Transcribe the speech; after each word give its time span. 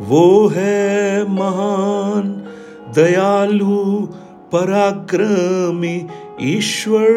वो 0.01 0.47
है 0.49 1.23
महान, 1.31 2.49
दयालु, 2.95 4.07
पराक्रमी 4.53 6.07
ईश्वर। 6.41 7.09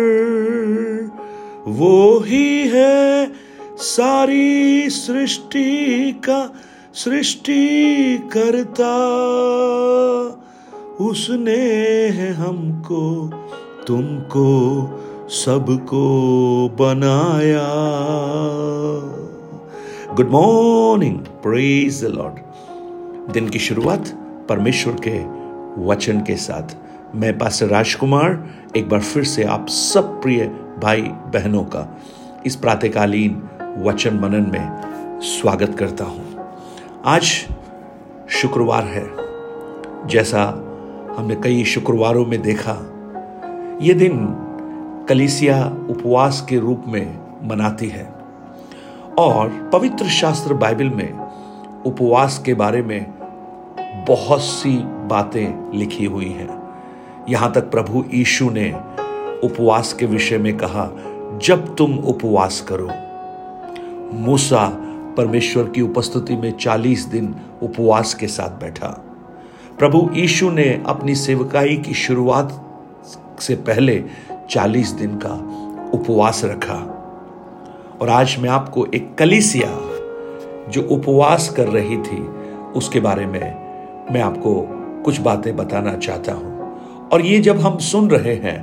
वो 1.67 2.19
ही 2.19 2.67
है 2.67 3.31
सारी 3.77 4.89
सृष्टि 4.89 6.11
का 6.11 6.53
सृष्टि 6.93 8.17
करता 8.33 8.97
उसने 11.01 11.57
है 12.09 12.33
हमको, 12.33 13.31
तुमको, 13.87 14.45
सबको 15.29 16.03
बनाया। 16.79 17.67
Good 20.15 20.29
morning 20.29 21.19
praise 21.19 22.03
the 22.03 22.07
lord 22.07 22.33
दिन 23.33 23.49
की 23.49 23.59
शुरुआत 23.59 24.07
परमेश्वर 24.49 24.95
के 25.07 25.19
वचन 25.83 26.19
के 26.19 26.35
साथ। 26.35 26.77
मैं 27.15 27.37
पास 27.37 27.63
राजकुमार, 27.63 28.49
एक 28.75 28.89
बार 28.89 29.01
फिर 29.01 29.23
से 29.23 29.43
आप 29.43 29.67
सब 29.69 30.21
प्रिय 30.21 30.45
भाई 30.83 31.01
बहनों 31.01 31.63
का 31.63 31.97
इस 32.45 32.55
प्रातकालीन 32.55 33.43
वचन 33.77 34.13
मनन 34.13 34.51
में 34.53 34.81
स्वागत 35.21 35.75
करता 35.79 36.05
हूँ। 36.05 36.51
आज 37.05 37.23
शुक्रवार 38.29 38.83
है। 38.83 39.31
जैसा 40.07 40.67
हमने 41.17 41.35
कई 41.35 41.63
शुक्रवारों 41.63 42.25
में 42.25 42.41
देखा। 42.41 42.77
ये 43.81 43.93
दिन 43.93 44.35
कलिसिया 45.09 45.65
उपवास 45.89 46.45
के 46.49 46.59
रूप 46.59 46.83
में 46.87 47.19
मनाती 47.43 47.87
है। 47.87 48.13
और 49.19 49.69
पवित्र 49.73 50.05
शास्त्र 50.05 50.53
बाइबल 50.53 50.89
में 50.89 51.13
उपवास 51.85 52.43
के 52.45 52.53
बारे 52.53 52.81
में 52.81 53.13
बहुत 54.07 54.41
सी 54.41 54.77
बातें 54.85 55.77
लिखी 55.77 56.05
हुई 56.05 56.29
हैं। 56.29 56.63
यहाँ 57.29 57.51
तक 57.51 57.61
प्रभु 57.61 58.05
यीशु 58.13 58.49
ने 58.49 58.73
उपवास 59.43 59.93
के 59.93 60.05
विषय 60.05 60.37
में 60.37 60.57
कहा, 60.57 60.89
जब 61.43 61.75
तुम 61.75 61.97
उपवास 61.97 62.67
करो। 62.71 62.89
मूसा 64.17 64.69
परमेश्वर 65.17 65.63
की 65.63 65.81
उपस्थिति 65.81 66.35
में 66.35 66.57
चालीस 66.57 67.05
दिन 67.05 67.35
उपवास 67.61 68.13
के 68.13 68.27
साथ 68.27 68.49
बैठा। 68.49 69.10
प्रभु 69.81 70.09
यीशु 70.13 70.49
ने 70.51 70.63
अपनी 70.85 71.13
सेवकाई 71.15 71.75
की 71.77 71.93
शुरुआत 71.93 72.51
से 73.39 73.55
पहले 73.55 74.03
चालीस 74.49 74.89
दिन 74.89 75.15
का 75.15 75.33
उपवास 75.93 76.41
रखा। 76.45 76.75
और 78.01 78.09
आज 78.09 78.35
मैं 78.39 78.49
आपको 78.49 78.85
एक 78.85 79.15
कलिसिया 79.15 79.69
जो 80.69 80.81
उपवास 80.91 81.49
कर 81.49 81.67
रही 81.67 81.97
थी, 81.97 82.19
उसके 82.75 82.99
बारे 82.99 83.25
में 83.25 83.41
मैं 84.11 84.21
आपको 84.21 84.53
कुछ 85.05 85.19
बातें 85.19 85.55
बताना 85.57 85.95
चाहता 85.97 86.33
हूँ। 86.33 87.09
और 87.09 87.21
ये 87.21 87.39
जब 87.39 87.59
हम 87.59 87.77
सुन 87.77 88.09
रहे 88.09 88.35
हैं 88.35 88.59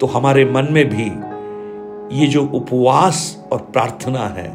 तो 0.00 0.06
हमारे 0.06 0.44
मन 0.44 0.68
में 0.70 0.84
भी 0.88 1.10
ये 2.20 2.28
जो 2.28 2.46
उपवास 2.54 3.46
और 3.52 3.68
प्रार्थना 3.72 4.26
है, 4.38 4.50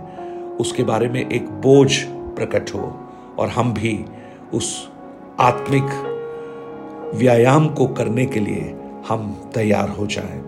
उसके 0.60 0.84
बारे 0.84 1.10
में 1.10 1.22
एक 1.22 1.50
बोझ 1.62 1.92
प्रकट 2.36 2.76
हो, 2.76 2.94
और 3.40 3.50
हम 3.50 3.74
भी 3.74 4.06
उस 4.54 4.90
आत्मिक 5.40 6.07
व्यायाम 7.16 7.68
को 7.70 7.88
करने 7.88 8.26
के 8.26 8.40
लिए 8.40 8.76
हम 9.10 9.34
तैयार 9.54 9.90
हो 9.90 10.06
जाएँ। 10.08 10.44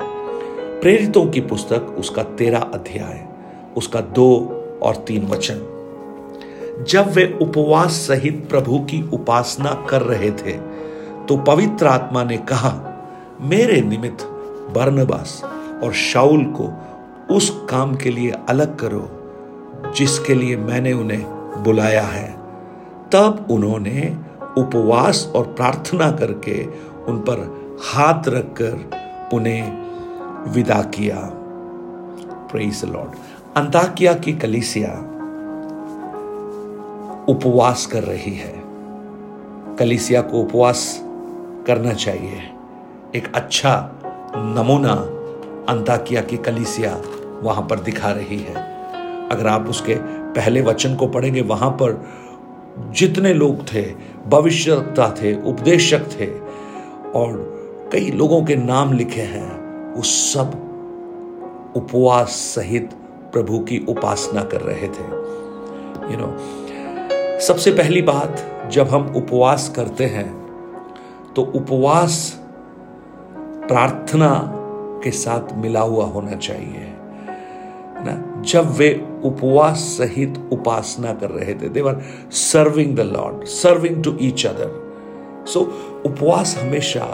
प्रेरितों 0.82 1.26
की 1.26 1.42
पुस्तक 1.42 1.96
उसका 2.00 2.24
तेरा 2.24 2.60
अध्याय, 2.74 3.28
उसका 3.78 4.02
दो 4.02 4.30
और 4.84 4.96
तीन 5.08 5.26
वचन 5.28 5.66
जब 6.90 7.10
वे 7.12 7.26
उपवास 7.42 7.92
सहित 8.08 8.46
प्रभु 8.50 8.80
की 8.80 9.02
उपासना 9.14 9.74
कर 9.90 10.02
रहे 10.02 10.32
थे 10.32 10.52
तो 11.28 11.38
पवित्र 11.38 11.88
आत्मा 11.88 12.24
ने 12.24 12.38
कहा, 12.50 12.72
मेरे 13.42 13.82
निमित्त 13.82 14.26
बर्नबास 14.76 15.42
और 15.84 15.94
शाउल 15.94 16.44
को 16.60 16.70
उस 17.36 17.50
काम 17.70 17.96
के 17.96 18.10
लिए 18.10 18.32
अलग 18.50 18.78
करो, 18.80 19.08
जिसके 19.98 20.36
लिए 20.36 20.58
मैंने 20.58 20.94
उन्हें 20.94 21.24
बुलाया 21.64 22.04
है 22.04 22.28
तब 23.12 23.48
उन्होंने 23.52 24.16
उपवास 24.60 25.32
और 25.36 25.44
प्रार्थना 25.44 26.12
करके 26.12 26.64
उन 27.08 27.18
पर 27.20 27.40
हाथ 27.84 28.28
रखकर 28.28 28.90
उन्हें 29.34 29.90
विदा 30.54 30.82
किया। 30.82 31.20
प्रेज 32.52 32.86
लॉर्ड 32.86 33.12
अंताकिया 33.58 34.14
की 34.14 34.34
कलिसिया 34.34 34.94
उपवास 37.30 37.86
कर 37.86 38.04
रही 38.04 38.34
है। 38.36 38.54
कलिसिया 39.76 40.22
को 40.22 40.42
उपवास 40.42 41.00
करना 41.68 41.94
चाहिए। 41.94 42.42
एक 43.16 43.36
अच्छा 43.36 43.92
नमूना 44.36 44.94
अंताकिया 45.74 46.22
की 46.22 46.38
कलिसिया 46.38 47.02
वहाँ 47.44 47.68
पर 47.70 47.80
दिखा 47.80 48.12
रही 48.12 48.40
है। 48.40 48.56
अगर 49.30 49.48
आप 49.48 49.68
उसके 49.70 49.96
पहले 50.34 50.62
वचन 50.62 50.96
को 50.96 51.08
पढ़ेंगे, 51.08 51.42
वहाँ 51.42 51.70
पर 51.72 51.92
जितने 52.80 53.34
लोग 53.34 53.64
थे 53.74 53.82
भविष्यता 54.28 55.16
थे 55.22 55.42
उपदेशक 55.42 56.06
थे 56.20 56.28
और 57.12 57.60
कई 57.92 58.12
लोगों 58.12 58.44
के 58.44 58.56
नाम 58.56 58.94
लिखे 58.94 59.22
हैं 59.22 59.94
वो 59.96 60.02
सब 60.02 60.52
उपवास 61.76 62.30
सहित 62.30 62.90
प्रभु 63.34 63.60
की 63.60 63.86
उपासना 63.90 64.44
कर 64.44 64.62
रहे 64.62 64.88
थे। 64.88 65.08
यू 65.10 66.10
you 66.10 66.20
नो 66.20 66.26
know, 66.26 67.42
सबसे 67.42 67.72
पहली 67.72 68.02
बात 68.02 68.46
जब 68.72 68.88
हम 68.88 69.14
उपवास 69.16 69.74
करते 69.76 70.06
हैं 70.06 70.40
तो 71.36 71.42
उपवास 71.42 72.40
प्रार्थना 73.68 74.52
के 75.04 75.12
साथ 75.12 75.54
मिला 75.58 75.82
हुआ 75.82 76.06
होना 76.06 76.36
चाहिए। 76.36 76.99
जब 78.46 78.70
वे 78.72 78.90
उपवास 79.24 79.78
सहित 79.78 80.38
उपासना 80.52 81.14
कर 81.14 81.30
रहे 81.30 81.54
थे 81.54 81.70
they were 81.70 82.02
serving 82.32 82.96
the 82.96 83.00
lord 83.00 83.44
serving 83.46 84.04
to 84.04 84.18
each 84.22 84.46
other 84.46 85.46
so 85.48 85.60
उपवास 86.06 86.58
हमेशा 86.62 87.06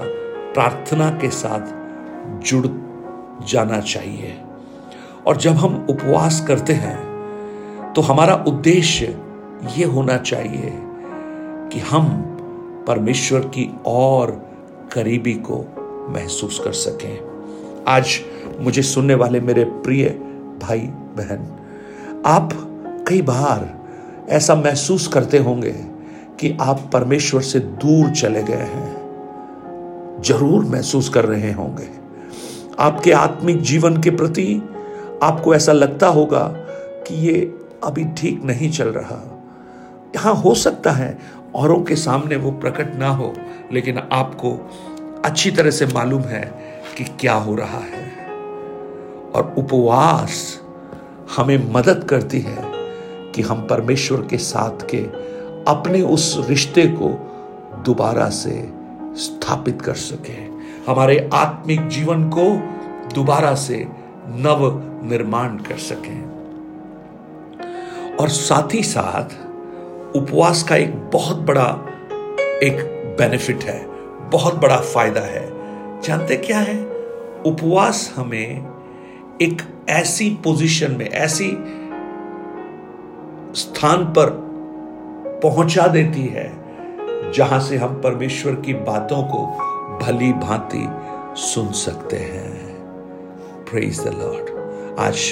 प्रार्थना 0.53 1.09
के 1.09 1.29
साथ 1.29 1.73
जुड़ 2.45 2.67
जाना 3.47 3.79
चाहिए। 3.79 4.33
और 5.27 5.37
जब 5.37 5.51
हम 5.51 5.85
उपवास 5.89 6.45
करते 6.47 6.73
हैं 6.73 7.93
तो 7.93 8.01
हमारा 8.01 8.35
उद्देश्य 8.47 9.19
ये 9.77 9.85
होना 9.85 10.17
चाहिए 10.17 10.71
कि 11.71 11.79
हम 11.79 12.09
परमेश्वर 12.87 13.39
की 13.39 13.69
और 13.85 14.31
करीबी 14.93 15.33
को 15.33 15.57
महसूस 16.09 16.59
कर 16.59 16.71
सकें। 16.71 17.19
आज 17.87 18.19
मुझे 18.59 18.81
सुनने 18.81 19.15
वाले 19.15 19.39
मेरे 19.39 19.63
प्रिय 19.63 20.09
भाई 20.61 20.89
बहन, 21.17 21.47
आप 22.25 22.49
कई 23.07 23.21
बार 23.21 23.73
ऐसा 24.29 24.55
महसूस 24.55 25.07
करते 25.07 25.37
होंगे 25.37 25.71
कि 26.39 26.57
आप 26.61 26.89
परमेश्वर 26.93 27.41
से 27.41 27.59
दूर 27.59 28.09
चले 28.11 28.43
गए 28.43 28.65
हैं। 28.65 30.21
ज़रूर 30.21 30.65
महसूस 30.65 31.09
कर 31.09 31.25
रहे 31.25 31.51
होंगे। 31.51 31.89
आपके 32.79 33.11
आत्मिक 33.11 33.61
जीवन 33.61 34.01
के 34.01 34.09
प्रति 34.11 34.61
आपको 35.23 35.53
ऐसा 35.55 35.71
लगता 35.71 36.07
होगा 36.07 36.43
कि 37.07 37.15
ये 37.27 37.41
अभी 37.83 38.05
ठीक 38.17 38.43
नहीं 38.43 38.71
चल 38.71 38.89
रहा। 38.89 39.21
यहाँ 40.15 40.35
हो 40.35 40.53
सकता 40.55 40.91
है 40.91 41.17
औरों 41.55 41.81
के 41.81 41.95
सामने 41.95 42.35
वो 42.35 42.51
प्रकट 42.51 42.95
ना 42.95 43.09
हो, 43.09 43.33
लेकिन 43.71 43.97
आपको 44.11 44.51
अच्छी 45.25 45.51
तरह 45.51 45.71
से 45.71 45.85
मालूम 45.85 46.21
है 46.21 46.41
कि 46.97 47.03
क्या 47.19 47.33
हो 47.33 47.55
रहा 47.55 47.79
है। 47.85 48.03
और 49.35 49.53
उपवास 49.57 50.61
हमें 51.37 51.71
मदद 51.71 52.03
करती 52.03 52.39
है 52.39 52.57
कि 53.35 53.41
हम 53.41 53.67
परमेश्वर 53.67 54.21
के 54.21 54.37
साथ 54.37 54.89
के 54.89 54.97
अपने 55.71 56.01
उस 56.01 56.45
रिश्ते 56.49 56.87
को 56.87 57.31
दोबारा 57.85 58.29
से 58.29 58.69
स्थापित 59.15 59.81
कर 59.81 59.93
सके। 59.93 60.55
हमारे 60.91 61.29
आत्मिक 61.33 61.87
जीवन 61.87 62.29
को 62.29 62.55
दोबारा 63.13 63.55
से 63.55 63.87
नव 64.27 64.81
निर्माण 65.09 65.57
कर 65.57 65.77
सके। 65.77 66.35
और 68.15 68.29
साथ 68.29 68.73
ही 68.73 68.83
साथ 68.83 69.45
उपवास 70.15 70.63
का 70.63 70.75
एक 70.75 70.95
बहुत 70.95 71.37
बड़ा 71.37 71.85
एक 72.63 72.75
बेनिफिट 73.19 73.63
है, 73.63 73.85
बहुत 74.29 74.55
बड़ा 74.55 74.77
फ़ायदा 74.77 75.21
है। 75.21 75.51
जानते 76.01 76.37
क्या 76.37 76.59
है? 76.59 76.85
उपवास 77.45 78.13
हमें 78.15 78.74
एक 79.41 79.61
ऐसी 79.89 80.29
पोजीशन 80.43 80.91
में, 80.91 81.05
ऐसी 81.05 81.47
स्थान 83.53 84.03
पर 84.13 84.29
पहुँचा 85.43 85.87
देती 85.87 86.21
है, 86.27 86.51
जहाँ 87.31 87.59
से 87.59 87.77
हम 87.77 87.99
परमेश्वर 88.01 88.55
की 88.55 88.73
बातों 88.73 89.21
को 89.23 89.45
भली 90.01 90.31
भांति 90.33 90.85
सुन 91.41 91.71
सकते 91.71 92.17
हैं। 92.17 92.53
प्रेज 93.65 93.99
द 93.99 94.13
लॉर्ड 94.13 94.99
आज 94.99 95.31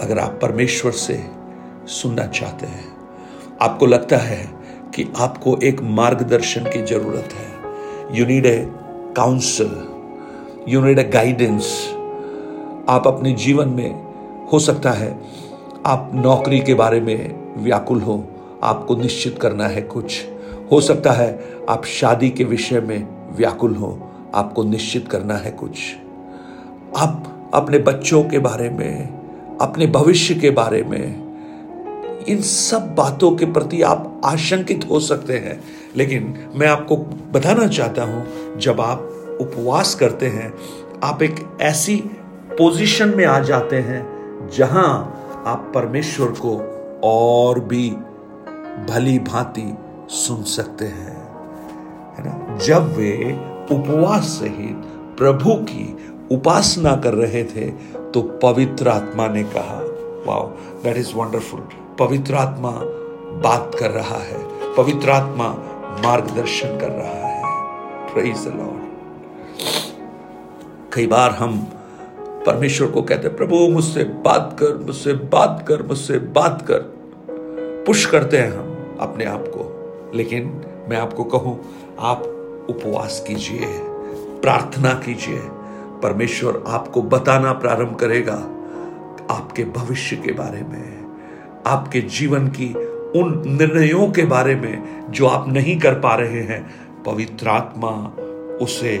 अगर 0.00 0.18
आप 0.18 0.38
परमेश्वर 0.42 0.92
से 0.92 1.18
सुनना 1.92 2.26
चाहते 2.28 2.66
हैं, 2.66 2.92
आपको 3.60 3.86
लगता 3.86 4.16
है 4.16 4.44
कि 4.94 5.06
आपको 5.16 5.56
एक 5.62 5.82
मार्गदर्शन 5.98 6.64
की 6.64 6.82
ज़रूरत 6.84 7.32
है। 7.32 8.18
You 8.18 8.26
need 8.26 8.46
a 8.46 8.56
council 9.16 9.74
you 10.68 10.84
need 10.84 10.98
a 10.98 11.04
guidance 11.04 11.72
आप 12.88 13.06
अपने 13.06 13.32
जीवन 13.32 13.68
में 13.68 13.90
हो 14.52 14.58
सकता 14.58 14.90
है 14.90 15.22
आप 15.86 16.10
नौकरी 16.14 16.60
के 16.60 16.74
बारे 16.74 17.00
में 17.00 17.42
व्याकुल 17.62 18.00
हो, 18.00 18.28
आपको 18.62 18.96
निश्चित 18.96 19.38
करना 19.38 19.66
है 19.66 19.82
कुछ। 19.82 20.24
हो 20.72 20.80
सकता 20.80 21.12
है 21.12 21.44
आप 21.68 21.84
शादी 21.84 22.30
के 22.30 22.44
विषय 22.44 22.80
में 22.80 23.06
व्याकुल 23.36 23.74
हो, 23.74 24.10
आपको 24.34 24.62
निश्चित 24.62 25.08
करना 25.08 25.34
है 25.34 25.50
कुछ। 25.50 25.78
आप 26.96 27.50
अपने 27.54 27.78
बच्चों 27.78 28.24
के 28.24 28.38
बारे 28.38 28.70
में, 28.70 29.08
अपने 29.60 29.86
भविष्य 29.86 30.34
के 30.34 30.50
बारे 30.50 30.82
में, 30.82 31.32
इन 32.28 32.40
सब 32.40 32.94
बातों 32.94 33.36
के 33.36 33.46
प्रति 33.46 33.82
आप 33.82 34.20
आशंकित 34.24 34.88
हो 34.90 35.00
सकते 35.00 35.32
हैं। 35.32 35.60
लेकिन 35.96 36.38
मैं 36.54 36.68
आपको 36.68 36.96
बताना 37.32 37.66
चाहता 37.66 38.04
हूँ, 38.04 38.26
जब 38.56 38.80
आप 38.80 38.98
उपवास 39.40 39.94
करते 39.94 40.26
हैं, 40.26 40.54
आप 41.02 41.22
एक 41.22 41.58
ऐसी 41.60 42.04
पोजीशन 42.58 43.08
में 43.16 43.24
आ 43.24 43.38
जाते 43.38 43.76
हैं 43.76 44.48
जहाँ 44.56 44.88
आप 45.46 45.70
परमेश्वर 45.74 46.34
को 46.40 46.56
और 47.04 47.60
भी 47.60 47.90
भली 48.90 49.18
भांति 49.18 49.76
सुन 50.10 50.42
सकते 50.42 50.84
हैं। 50.84 51.16
है 52.16 52.24
ना? 52.26 52.58
जब 52.58 52.92
वे 52.96 53.32
उपवास 53.70 54.22
सहित 54.22 54.84
प्रभु 55.18 55.54
की 55.62 55.86
उपासना 56.30 56.94
कर 56.96 57.14
रहे 57.14 57.44
थे 57.44 57.70
तो 58.12 58.22
पवित्र 58.42 58.88
आत्मा 58.88 59.26
ने 59.28 59.42
कहा, 59.44 59.80
वाओ 60.26 60.46
दैट 60.84 60.96
इज़ 60.96 61.14
वंडरफुल 61.14 61.60
पवित्र 61.98 62.34
आत्मा 62.34 62.70
बात 63.42 63.76
कर 63.80 63.90
रहा 63.90 64.18
है। 64.18 64.40
पवित्र 64.76 65.10
आत्मा 65.10 65.48
मार्गदर्शन 66.04 66.78
कर 66.78 66.90
रहा 66.90 67.26
है। 67.26 67.42
प्रेज 68.14 68.46
द 68.46 68.54
लॉर्ड 68.56 68.90
कई 70.92 71.06
बार 71.06 71.30
हम 71.30 71.66
परमेश्वर 72.46 72.88
को 72.88 73.02
कहते 73.02 73.28
प्रभु, 73.28 73.56
मुझसे 73.56 74.04
बात 74.04 74.56
कर, 74.60 74.76
मुझसे 74.76 75.12
बात 75.12 75.64
कर, 75.68 75.82
मुझसे 75.82 76.18
बात 76.18 76.64
कर। 76.70 76.78
पुश 77.86 78.06
करते 78.06 78.36
हैं 78.36 78.52
हम 78.52 78.96
अपने 79.00 79.24
आप 79.24 79.44
को। 79.48 79.78
लेकिन 80.14 80.62
मैं 80.88 80.96
आपको 80.96 81.24
कहूँ, 81.24 81.64
आप 81.98 82.22
उपवास 82.70 83.24
कीजिए, 83.28 83.66
प्रार्थना 84.42 84.94
कीजिए। 84.94 85.40
परमेश्वर 86.02 86.64
आपको 86.66 87.02
बताना 87.02 87.52
प्रारंभ 87.52 87.96
करेगा 87.96 88.34
आपके 89.30 89.64
भविष्य 89.64 90.16
के 90.16 90.32
बारे 90.32 90.62
में, 90.62 91.16
आपके 91.66 92.00
जीवन 92.00 92.48
की 92.48 92.74
उन 93.20 93.42
निर्णयों 93.46 94.10
के 94.10 94.22
बारे 94.22 94.54
में 94.54 95.06
जो 95.10 95.26
आप 95.26 95.48
नहीं 95.48 95.80
कर 95.80 95.94
पा 95.94 96.14
रहे 96.14 96.40
हैं। 96.40 96.70
पवित्र 97.06 97.48
आत्मा 97.48 98.12
उसे 98.64 98.98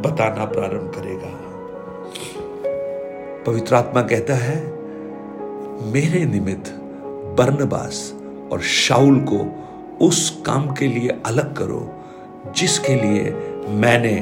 बताना 0.00 0.44
प्रारंभ 0.44 0.92
करेगा। 0.96 1.39
पवित्र 3.46 3.74
आत्मा 3.74 4.00
कहता 4.02 4.34
है, 4.34 4.56
मेरे 5.92 6.24
निमित्त 6.24 6.70
बर्नबास 7.38 8.12
और 8.52 8.60
शाउल 8.62 9.18
को 9.22 9.38
उस 10.06 10.28
काम 10.46 10.66
के 10.74 10.86
लिए 10.86 11.16
अलग 11.26 11.56
करो, 11.56 11.80
जिसके 12.56 12.94
लिए 12.94 13.30
मैंने 13.76 14.12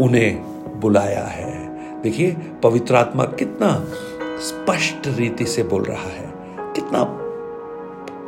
उन्हें 0.00 0.80
बुलाया 0.80 1.24
है। 1.24 2.02
देखिए, 2.02 2.36
पवित्र 2.62 2.94
आत्मा 2.94 3.24
कितना 3.38 3.70
स्पष्ट 4.40 5.06
रीति 5.18 5.44
से 5.44 5.62
बोल 5.64 5.82
रहा 5.82 6.08
है, 6.08 6.32
कितना 6.74 7.04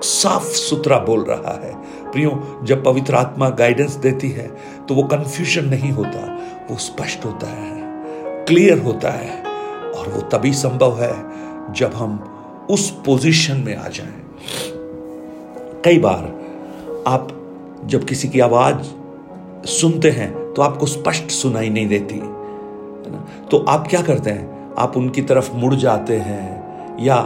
साफ़ 0.04 0.44
सुथरा 0.44 0.98
बोल 1.00 1.24
रहा 1.24 1.58
है। 1.64 1.74
प्रियो, 2.12 2.60
जब 2.64 2.84
पवित्र 2.84 3.14
आत्मा 3.14 3.48
गाइडेंस 3.50 3.94
देती 3.96 4.30
है 4.30 4.50
तो 4.88 4.94
वो 4.94 5.02
कंफ्यूजन 5.08 5.68
नहीं 5.68 5.92
होता, 5.92 6.26
वो 6.70 6.76
स्पष्ट 6.78 7.24
होता 7.24 7.46
है 7.48 7.78
क्लियर 8.46 8.78
होता 8.78 9.10
है। 9.10 9.50
और 9.94 10.08
वो 10.08 10.20
तभी 10.28 10.52
संभव 10.52 11.00
है 11.02 11.14
जब 11.72 11.94
हम 11.94 12.19
उस 12.70 12.90
पोजीशन 13.06 13.56
में 13.56 13.76
आ 13.76 13.88
जाएँ। 13.88 14.20
कई 15.84 15.98
बार 15.98 16.25
आप 17.06 17.28
जब 17.84 18.04
किसी 18.04 18.28
की 18.28 18.40
आवाज़ 18.40 19.69
सुनते 19.69 20.10
हैं 20.10 20.32
तो 20.54 20.62
आपको 20.62 20.87
स्पष्ट 20.87 21.31
सुनाई 21.31 21.70
नहीं 21.70 21.88
देती, 21.88 22.14
है 22.14 23.12
ना? 23.12 23.26
तो 23.50 23.58
आप 23.69 23.87
क्या 23.88 24.02
करते 24.02 24.31
हैं? 24.31 24.75
आप 24.78 24.96
उनकी 24.96 25.22
तरफ़ 25.22 25.52
मुड़ 25.52 25.75
जाते 25.75 26.16
हैं 26.16 26.96
या 27.00 27.16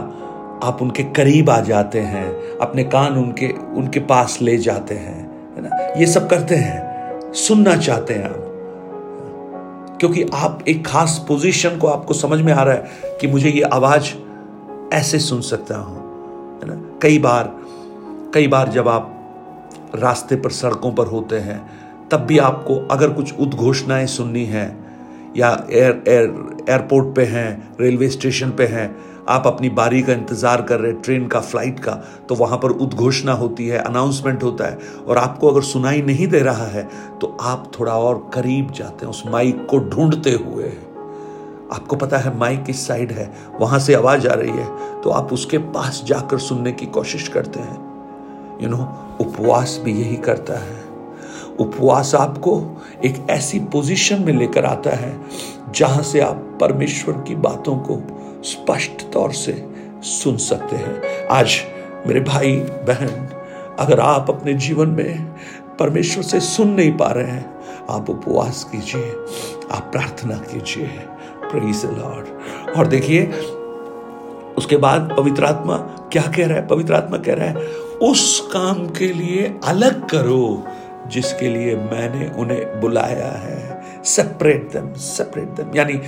आप 0.63 0.77
उनके 0.81 1.03
करीब 1.03 1.49
आ 1.49 1.59
जाते 1.59 1.99
हैं, 1.99 2.57
अपने 2.57 2.83
कान 2.83 3.13
उनके 3.13 3.47
उनके 3.75 3.99
पास 3.99 4.37
ले 4.41 4.57
जाते 4.57 4.95
हैं, 4.95 5.19
है 5.55 5.61
ना? 5.61 5.99
ये 5.99 6.05
सब 6.05 6.29
करते 6.29 6.55
हैं, 6.55 7.33
सुनना 7.33 7.75
चाहते 7.77 8.13
हैं 8.13 8.23
आप। 8.23 8.44
क्योंकि 9.99 10.23
आप 10.33 10.59
एक 10.67 10.87
खास 10.87 11.25
पोजीशन 11.27 11.77
को 11.77 11.87
आपको 11.87 12.13
समझ 12.13 12.41
में 12.41 12.53
आ 12.53 12.63
रहा 12.63 12.75
है 12.75 12.91
कि 13.21 13.27
मुझे 13.27 13.49
ये 13.49 13.61
आवाज़ 13.61 14.11
ऐसे 14.93 15.19
सुन 15.19 15.41
सकता 15.41 15.77
हूँ, 15.77 15.97
है 16.59 16.67
ना? 16.67 16.99
कई 17.01 17.19
बार 17.19 17.55
कई 18.33 18.47
बार 18.47 18.69
जब 18.69 18.87
आप 18.87 19.11
रास्ते 19.95 20.35
पर 20.35 20.49
सड़कों 20.49 20.91
पर 20.91 21.05
होते 21.07 21.35
हैं, 21.35 21.69
तब 22.11 22.17
भी 22.17 22.37
आपको 22.37 22.87
अगर 22.87 23.09
कुछ 23.09 23.33
उद्घोषणाएँ 23.39 24.05
सुननी 24.05 24.45
है 24.45 24.77
या 25.37 25.67
एयर 25.71 26.03
एयर 26.07 26.57
एयरपोर्ट 26.69 27.15
पे 27.15 27.23
हैं 27.23 27.75
रेलवे 27.81 28.09
स्टेशन 28.09 28.49
पे 28.49 28.65
हैं 28.65 28.95
आप 29.27 29.47
अपनी 29.47 29.69
बारी 29.71 30.01
का 30.01 30.13
इंतज़ार 30.13 30.61
कर 30.61 30.79
रहे 30.79 30.91
ट्रेन 30.93 31.27
का, 31.27 31.39
फ़्लाइट 31.39 31.79
का 31.79 31.91
तो 32.29 32.35
वहाँ 32.35 32.57
पर 32.57 32.71
उद्घोषणा 32.71 33.33
होती 33.33 33.67
है 33.67 33.77
अनाउंसमेंट 33.79 34.43
होता 34.43 34.65
है। 34.65 34.77
और 35.07 35.17
आपको 35.17 35.47
अगर 35.47 35.61
सुनाई 35.63 36.01
नहीं 36.01 36.27
दे 36.27 36.39
रहा 36.39 36.65
है 36.67 36.87
तो 37.21 37.35
आप 37.41 37.71
थोड़ा 37.79 37.93
और 37.93 38.29
करीब 38.33 38.71
जाते 38.71 39.05
हैं, 39.05 39.11
उस 39.11 39.23
माइक 39.27 39.65
को 39.69 39.79
ढूंढते 39.79 40.31
हुए। 40.33 40.71
आपको 41.73 41.95
पता 41.95 42.17
है 42.17 42.37
माइक 42.37 42.63
किस 42.63 42.85
साइड 42.87 43.11
है? 43.11 43.31
वहाँ 43.59 43.79
से 43.79 43.93
आवाज़ 43.93 44.27
आ 44.27 44.33
रही 44.33 44.51
है 44.51 45.01
तो 45.01 45.09
आप 45.09 45.33
उसके 45.33 45.57
पास 45.57 46.03
जाकर 46.05 46.39
सुनने 46.39 46.71
की 46.71 46.85
कोशिश 46.87 47.27
करते 47.27 47.59
हैं। 47.59 48.59
यू 48.61 48.69
नो 48.69 48.87
उपवास 49.21 49.79
भी 49.83 49.93
यही 49.93 50.15
करता 50.17 50.59
है। 50.59 50.83
उपवास 51.59 52.13
आपको 52.15 52.53
एक 53.05 53.25
ऐसी 53.29 53.59
पोजीशन 53.71 54.21
में 54.21 54.33
लेकर 54.33 54.65
आता 54.65 54.95
है, 54.95 55.15
जहाँ 55.71 56.03
से 56.03 56.19
आप 56.19 56.57
परमेश्वर 56.61 57.13
की 57.27 57.35
बातों 57.37 57.75
को 57.79 57.95
स्पष्ट 58.45 59.11
तौर 59.13 59.31
से 59.31 59.53
सुन 60.01 60.37
सकते 60.37 60.75
हैं। 60.75 61.27
आज 61.27 61.55
मेरे 62.07 62.19
भाई, 62.19 62.55
बहन, 62.57 63.07
अगर 63.79 63.99
आप 63.99 64.29
अपने 64.29 64.53
जीवन 64.53 64.89
में 64.89 65.35
परमेश्वर 65.79 66.23
से 66.23 66.39
सुन 66.39 66.69
नहीं 66.69 66.91
पा 66.97 67.07
रहे 67.07 67.31
हैं, 67.31 67.55
आप 67.89 68.09
उपवास 68.09 68.63
कीजिए, 68.71 69.11
आप 69.71 69.89
प्रार्थना 69.91 70.35
कीजिए। 70.35 70.87
प्रेज 71.45 71.85
लॉर्ड 71.85 72.27
और 72.77 72.87
देखिए, 72.87 73.25
उसके 74.57 74.77
बाद 74.77 75.15
पवित्र 75.17 75.45
आत्मा 75.45 75.77
क्या 76.11 76.23
कह 76.23 76.47
रहा 76.47 76.57
है? 76.57 76.67
पवित्र 76.67 76.93
आत्मा 76.93 77.17
कह 77.17 77.33
रहा 77.33 77.47
है, 77.47 77.55
उस 78.01 78.49
काम 78.53 78.87
के 78.87 79.07
लिए 79.13 79.55
अलग 79.63 80.09
करो 80.09 80.63
जिसके 81.07 81.49
लिए 81.49 81.75
मैंने 81.75 82.27
उन्हें 82.37 82.81
बुलाया 82.81 83.31
है। 83.31 83.54
सेपरेट 84.05 84.71
दम 84.73 84.93
सेपरेट 84.99 85.49
दम 85.55 85.75
यानी 85.75 85.99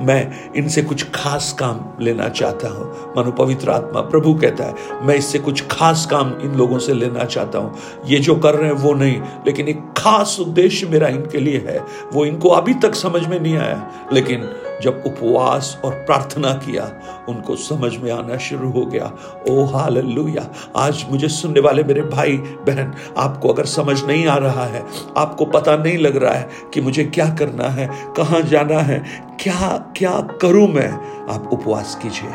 मैं 0.00 0.52
इनसे 0.56 0.82
कुछ 0.82 1.04
खास 1.14 1.52
काम 1.58 1.80
लेना 2.00 2.28
चाहता 2.28 2.68
हूँ। 2.68 3.14
मानो 3.16 3.30
पवित्र 3.32 3.70
आत्मा 3.70 4.00
प्रभु 4.00 4.34
कहता 4.34 4.64
है, 4.64 4.74
मैं 5.02 5.14
इससे 5.14 5.38
कुछ 5.38 5.62
खास 5.70 6.04
काम 6.06 6.32
इन 6.42 6.54
लोगों 6.54 6.78
से 6.78 6.94
लेना 6.94 7.24
चाहता 7.24 7.58
हूँ। 7.58 8.02
ये 8.06 8.18
जो 8.18 8.36
कर 8.36 8.54
रहे 8.54 8.70
हैं 8.70 8.76
वो 8.76 8.92
नहीं, 8.94 9.20
लेकिन 9.46 9.68
एक 9.68 9.82
खास 9.96 10.36
उद्देश्य 10.40 10.86
मेरा 10.86 11.08
इनके 11.08 11.40
लिए 11.40 11.64
है। 11.68 11.78
वो 12.12 12.24
इनको 12.24 12.48
अभी 12.50 12.74
तक 12.74 12.94
समझ 12.94 13.26
में 13.26 13.38
नहीं 13.40 13.56
आया, 13.56 14.08
लेकिन 14.12 14.48
जब 14.82 15.02
उपवास 15.06 15.80
और 15.84 15.92
प्रार्थना 15.92 16.52
किया, 16.52 16.90
उनको 17.28 17.56
समझ 17.56 17.96
में 17.96 18.12
आना 18.12 18.36
शुरू 18.36 18.70
हो 18.70 18.86
गया। 18.86 19.12
Oh 19.50 19.64
hallelujah! 19.64 20.46
आज 20.76 21.06
मुझे 21.10 21.28
सुनने 21.28 21.60
वाले 21.60 21.84
मेरे 21.84 22.02
भाई, 22.02 22.36
बहन, 22.36 22.94
आपको 23.16 23.48
अगर 23.48 23.64
समझ 23.64 24.04
नहीं 24.04 24.26
आ 24.26 24.36
रहा 24.36 24.64
है, 24.64 24.86
आपको 25.16 25.44
पता 25.44 25.76
नहीं 25.76 25.98
लग 25.98 26.16
रहा 26.16 26.34
है 26.34 26.48
कि 26.74 26.80
मुझे 26.80 27.04
क्या 27.04 27.34
करना 27.34 27.64
है, 27.64 27.90
कहाँ 28.16 28.40
जाना 28.40 28.78
है, 28.78 29.04
क्या 29.40 29.92
क्या 29.96 30.20
करूँ 30.20 30.68
मैं, 30.68 30.90
आप 31.34 31.50
उपवास 31.52 31.98
कीजिए। 32.02 32.30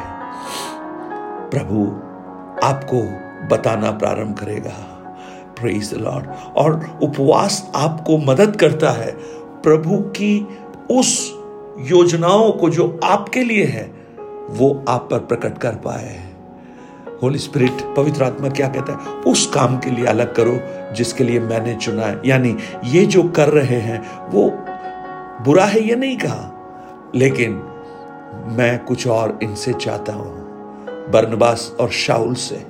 प्रभु 1.52 1.86
आपको 2.66 3.02
बताना 3.48 3.92
प्रारंभ 3.92 4.38
करेगा। 4.38 4.98
प्रेज 5.62 5.94
लॉर्ड 5.94 6.26
और 6.58 7.00
उपवास 7.04 7.72
आपको 7.76 8.18
मदद 8.18 8.56
करता 8.56 8.90
है। 8.90 9.12
प्रभु 9.64 9.98
की 9.98 10.48
उस 10.92 11.41
योजनाओं 11.80 12.52
को 12.52 12.70
जो 12.70 13.00
आपके 13.04 13.44
लिए 13.44 13.66
है, 13.66 13.92
वो 14.50 14.86
आप 14.90 15.08
पर 15.12 15.20
प्रकट 15.20 15.58
कर 15.58 15.72
पाए 15.72 16.32
होली 17.24 17.40
स्पिरिट 17.40 17.96
पवित्र 17.98 18.24
आत्मा 18.24 18.50
क्या 18.50 18.68
कहता 18.68 18.94
है? 18.94 19.16
उस 19.16 19.52
काम 19.54 19.78
के 19.78 19.90
लिए 19.90 20.06
अलग 20.06 20.36
करो, 20.36 20.60
जिसके 20.94 21.24
लिए 21.24 21.40
मैंने 21.40 21.76
चुना 21.76 22.02
है। 22.02 22.22
यानी 22.26 22.58
ये 22.86 23.06
जो 23.06 23.24
कर 23.24 23.50
रहे 23.50 23.80
हैं, 23.80 24.30
वो 24.30 24.50
बुरा 25.46 25.66
है 25.66 25.82
ये 25.82 25.96
नहीं 25.96 26.18
कहा। 26.18 26.58
लेकिन 27.16 27.52
मैं 28.48 28.86
कुछ 28.86 29.08
और 29.08 29.40
इनसे 29.44 29.74
चाहता 29.74 30.14
हूँ। 30.14 30.42
बर्नबास 31.12 31.76
और 31.80 31.90
शाउल 31.90 32.34
से 32.34 32.66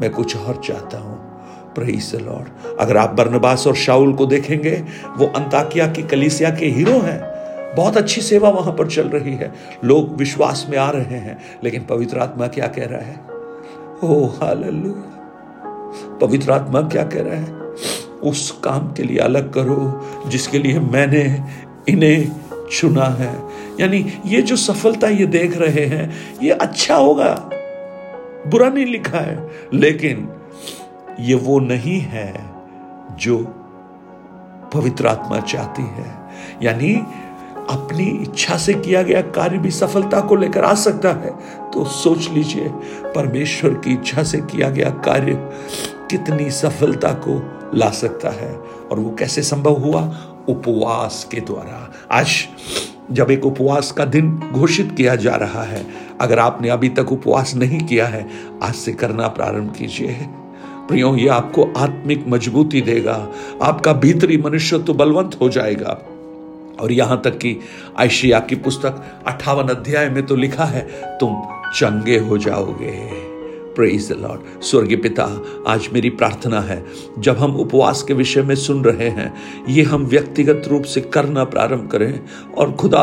मैं 0.00 0.10
कुछ 0.10 0.36
और 0.36 0.60
चाहता 0.64 0.98
हूँ। 0.98 1.34
लॉर्ड 1.78 2.76
अगर 2.80 2.96
आप 2.96 3.10
बर्नबास 3.10 3.66
और 3.66 3.74
शाउल 3.74 4.12
को 4.12 4.26
देखेंगे, 4.26 4.84
वो 5.16 5.26
अंताकिया 5.26 5.86
की 5.86 6.02
कलीसिया 6.02 6.50
के 6.50 6.66
हीरो 6.66 6.92
हैं। 6.92 7.33
बहुत 7.76 7.96
अच्छी 7.96 8.20
सेवा 8.20 8.48
वहाँ 8.48 8.72
पर 8.72 8.90
चल 8.90 9.08
रही 9.08 9.34
है। 9.34 9.52
लोग 9.84 10.16
विश्वास 10.16 10.66
में 10.70 10.78
आ 10.78 10.90
रहे 10.90 11.18
हैं, 11.18 11.38
लेकिन 11.64 11.84
पवित्र 11.84 12.18
आत्मा 12.18 12.46
क्या 12.46 12.66
कह 12.66 12.84
रहा 12.84 13.00
है? 13.00 13.20
Oh, 14.04 14.26
hallelujah. 14.26 15.10
पवित्र 16.20 16.52
आत्मा 16.52 16.80
क्या 16.80 17.04
कह 17.04 17.22
रहा 17.22 17.34
है? 17.34 17.52
उस 18.22 18.60
काम 18.64 18.92
के 18.92 19.02
लिए 19.02 19.18
अलग 19.18 19.52
करो, 19.52 20.06
जिसके 20.26 20.58
लिए 20.58 20.78
मैंने 20.78 21.44
इन्हें 21.88 22.32
चुना 22.72 23.04
है। 23.04 23.42
यानी 23.80 24.12
ये 24.26 24.42
जो 24.42 24.56
सफलता 24.56 25.08
ये 25.08 25.26
देख 25.26 25.56
रहे 25.56 25.86
हैं, 25.86 26.12
ये 26.42 26.50
अच्छा 26.50 26.96
होगा, 26.96 27.50
बुरा 28.46 28.68
नहीं 28.68 28.86
लिखा 28.86 29.18
है, 29.18 29.50
लेकिन 29.74 30.28
ये 31.20 31.34
वो 31.34 31.58
नहीं 31.58 32.00
है 32.00 32.44
जो 33.16 33.38
पवित्र 34.74 35.06
आत्मा 35.06 35.40
चाहती 35.40 35.82
है। 35.82 36.14
यानी 36.62 37.06
अपनी 37.70 38.04
इच्छा 38.04 38.56
से 38.56 38.74
किया 38.74 39.02
गया 39.02 39.20
कार्य 39.20 39.58
भी 39.58 39.70
सफलता 39.70 40.20
को 40.20 40.36
लेकर 40.36 40.64
आ 40.64 40.74
सकता 40.74 41.08
है। 41.08 41.30
तो 41.70 41.84
सोच 41.84 42.28
लीजिए, 42.30 42.68
परमेश्वर 43.14 43.74
की 43.74 43.92
इच्छा 43.92 44.22
से 44.22 44.38
किया 44.38 44.70
गया 44.70 44.90
कार्य 44.90 45.34
कितनी 46.10 46.50
सफलता 46.50 47.12
को 47.12 47.42
ला 47.74 47.90
सकता 47.90 48.30
है 48.30 48.54
और 48.92 48.98
वो 48.98 49.16
कैसे 49.18 49.42
संभव 49.42 49.74
हुआ? 49.74 50.02
उपवास 50.48 51.28
के 51.30 51.40
द्वारा। 51.40 51.92
आज 52.12 52.26
जब 53.10 53.30
एक 53.30 53.46
उपवास 53.46 53.92
का 53.92 54.04
दिन 54.04 54.50
घोषित 54.52 54.94
किया 54.96 55.16
जा 55.16 55.34
रहा 55.36 55.62
है, 55.62 55.86
अगर 56.20 56.38
आपने 56.38 56.68
अभी 56.68 56.88
तक 56.88 57.12
उपवास 57.12 57.54
नहीं 57.54 57.80
किया 57.80 58.06
है, 58.06 58.28
आज 58.62 58.74
से 58.74 58.92
करना 58.92 59.28
प्रारंभ 59.28 59.72
कीजिए। 59.72 60.16
प्रियो, 60.88 61.16
ये 61.16 61.28
आपको 61.28 61.72
आत्मिक 61.76 62.24
मजबूती 62.28 62.80
देगा, 62.80 63.28
आपका 63.62 63.92
भीतरी 63.92 64.38
मनुष्य 64.38 64.78
तो 64.78 64.94
बलवंत 64.94 65.38
हो 65.40 65.48
जाएगा। 65.48 66.02
और 66.80 66.92
यहाँ 66.92 67.20
तक 67.24 67.38
कि 67.38 67.56
आयशिया 67.98 68.40
की 68.40 68.56
पुस्तक 68.56 69.02
अठावन 69.26 69.68
अध्याय 69.68 70.08
में 70.08 70.26
तो 70.26 70.36
लिखा 70.36 70.64
है, 70.64 70.88
तुम 71.18 71.42
चंगे 71.76 72.18
हो 72.18 72.38
जाओगे। 72.38 73.33
प्रेज 73.76 74.08
द 74.12 74.16
लॉर्ड 74.20 74.62
स्वर्गीय 74.62 74.96
पिता, 74.96 75.24
आज 75.66 75.88
मेरी 75.92 76.10
प्रार्थना 76.10 76.60
है, 76.60 76.84
जब 77.18 77.36
हम 77.36 77.56
उपवास 77.56 78.02
के 78.02 78.14
विषय 78.14 78.42
में 78.42 78.54
सुन 78.54 78.84
रहे 78.84 79.08
हैं, 79.08 79.32
ये 79.68 79.82
हम 79.82 80.04
व्यक्तिगत 80.04 80.62
रूप 80.68 80.82
से 80.82 81.00
करना 81.00 81.44
प्रारंभ 81.44 81.88
करें 81.90 82.20
और 82.58 82.72
खुदा, 82.72 83.02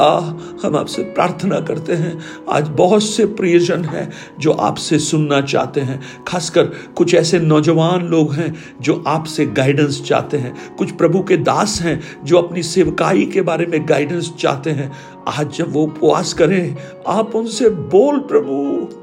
हम 0.63 0.75
आपसे 0.75 1.03
प्रार्थना 1.03 1.59
करते 1.59 1.93
हैं। 1.93 2.19
आज 2.49 2.67
बहुत 2.67 3.03
से 3.03 3.25
प्रियजन 3.25 3.83
हैं 3.85 4.09
जो 4.39 4.51
आपसे 4.51 4.99
सुनना 4.99 5.41
चाहते 5.41 5.81
हैं, 5.81 6.01
खासकर 6.27 6.63
कुछ 6.95 7.13
ऐसे 7.15 7.39
नौजवान 7.39 8.07
लोग 8.07 8.33
हैं 8.33 8.53
जो 8.81 9.03
आपसे 9.07 9.45
गाइडेंस 9.45 10.01
चाहते 10.03 10.37
हैं। 10.37 10.75
कुछ 10.75 10.91
प्रभु 10.91 11.23
के 11.23 11.37
दास 11.37 11.79
हैं 11.81 11.99
जो 12.23 12.37
अपनी 12.37 12.63
सेवकाई 12.63 13.25
के 13.25 13.41
बारे 13.41 13.65
में 13.65 13.89
गाइडेंस 13.89 14.33
चाहते 14.39 14.69
हैं। 14.69 14.91
आज 15.27 15.57
जब 15.57 15.73
वो 15.73 15.83
उपवास 15.83 16.33
करें, 16.33 16.75
आप 17.07 17.35
उनसे 17.35 17.69
बोल 17.69 18.19
प्रभु। 18.19 19.00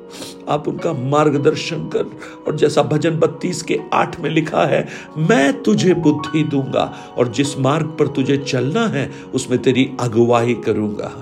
आप 0.49 0.69
उनका 0.69 0.93
मार्गदर्शन 0.93 1.77
कर। 1.77 2.05
और 2.47 2.57
जैसा 2.57 2.83
भजन 2.83 3.19
बत्तीस 3.19 3.63
के 3.63 3.81
आठ 3.93 4.21
में 4.21 4.31
लिखा 4.31 4.65
है, 4.65 4.89
मैं 5.19 5.63
तुझे 5.63 5.95
बुद्धि 5.95 6.45
दूँगा 6.45 7.15
और 7.19 7.29
जिस 7.29 7.59
मार्ग 7.59 7.87
पर 7.87 8.07
तुझे 8.07 8.37
चलना 8.37 8.87
है, 8.87 9.13
उसमें 9.35 9.63
तेरी 9.63 9.91
अगुवाही 10.01 10.55
करूँगा। 10.55 11.13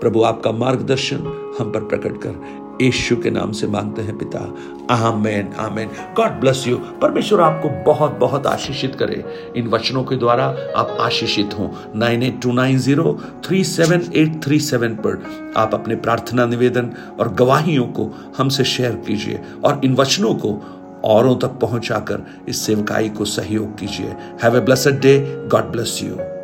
प्रभु, 0.00 0.22
आपका 0.22 0.52
मार्गदर्शन 0.52 1.54
हम 1.58 1.72
पर 1.72 1.80
प्रकट 1.80 2.22
कर। 2.22 2.65
यीशु 2.82 3.16
के 3.16 3.30
नाम 3.30 3.52
से 3.52 3.66
मांगते 3.66 4.02
हैं 4.02 4.16
पिता। 4.18 4.40
Amen 4.90 5.52
amen. 5.58 5.88
God 6.16 6.40
bless 6.40 6.66
you 6.68 6.76
परमेश्वर 7.02 7.40
आपको 7.40 7.68
बहुत 7.84 8.12
बहुत 8.12 8.46
आशीषित 8.46 8.94
करे। 8.94 9.24
इन 9.56 9.68
वचनों 9.68 10.04
के 10.04 10.16
द्वारा 10.16 10.44
आप 10.76 10.96
आशीषित 11.00 11.54
हो। 11.58 11.70
Nine 11.96 12.22
eight 12.22 12.40
two 12.42 12.52
nine 12.52 12.78
zero 12.78 13.18
three 13.44 13.64
seven 13.64 14.04
eight 14.16 14.42
three 14.44 14.60
seven 14.60 14.94
पर 14.96 15.22
आप 15.56 15.74
अपने 15.74 15.96
प्रार्थना 15.96 16.46
निवेदन 16.46 16.92
और 17.20 17.34
गवाहियों 17.34 17.86
को 17.86 18.10
हमसे 18.38 18.64
शेयर 18.64 18.94
कीजिए 19.06 19.40
और 19.64 19.80
इन 19.84 19.94
वचनों 19.94 20.34
को 20.34 20.60
औरों 21.04 21.36
तक 21.36 21.58
पहुंचाकर 21.60 22.26
इस 22.48 22.60
सेवकाई 22.66 23.08
को 23.08 23.24
सहयोग 23.24 23.78
कीजिए। 23.78 24.16
Have 24.42 24.56
a 24.56 24.60
blessed 24.60 25.00
day 25.00 25.18
God 25.48 25.64
bless 25.64 26.00
you 26.04 26.35